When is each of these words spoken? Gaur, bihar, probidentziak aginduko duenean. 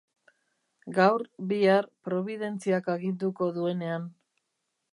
Gaur, 0.95 1.23
bihar, 1.51 1.87
probidentziak 2.09 2.89
aginduko 2.95 3.51
duenean. 3.59 4.09